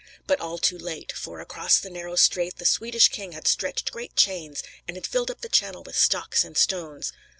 But 0.25 0.41
all 0.41 0.57
too 0.57 0.79
late; 0.79 1.11
for, 1.11 1.39
across 1.41 1.77
the 1.79 1.91
narrow 1.91 2.15
strait, 2.15 2.57
the 2.57 2.65
Swedish 2.65 3.09
king 3.09 3.33
had 3.33 3.47
stretched 3.47 3.91
great 3.91 4.15
chains, 4.15 4.63
and 4.87 4.97
had 4.97 5.05
filled 5.05 5.29
up 5.29 5.41
the 5.41 5.47
channel 5.47 5.83
with 5.83 5.95
stocks 5.95 6.43
and 6.43 6.57
stones. 6.57 7.13